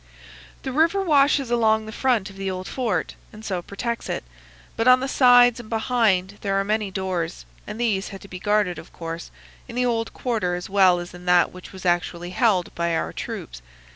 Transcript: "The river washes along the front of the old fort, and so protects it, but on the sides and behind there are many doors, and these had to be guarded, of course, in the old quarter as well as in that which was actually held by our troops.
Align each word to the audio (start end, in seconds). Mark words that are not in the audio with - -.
"The 0.63 0.71
river 0.71 0.99
washes 1.03 1.51
along 1.51 1.85
the 1.85 1.91
front 1.91 2.31
of 2.31 2.35
the 2.35 2.49
old 2.49 2.67
fort, 2.67 3.13
and 3.31 3.45
so 3.45 3.61
protects 3.61 4.09
it, 4.09 4.23
but 4.75 4.87
on 4.87 4.99
the 4.99 5.07
sides 5.07 5.59
and 5.59 5.69
behind 5.69 6.39
there 6.41 6.59
are 6.59 6.63
many 6.63 6.89
doors, 6.89 7.45
and 7.67 7.79
these 7.79 8.07
had 8.07 8.21
to 8.21 8.27
be 8.27 8.39
guarded, 8.39 8.79
of 8.79 8.91
course, 8.91 9.29
in 9.67 9.75
the 9.75 9.85
old 9.85 10.11
quarter 10.11 10.55
as 10.55 10.71
well 10.71 10.97
as 10.97 11.13
in 11.13 11.25
that 11.25 11.51
which 11.53 11.71
was 11.71 11.85
actually 11.85 12.31
held 12.31 12.73
by 12.73 12.95
our 12.95 13.13
troops. 13.13 13.61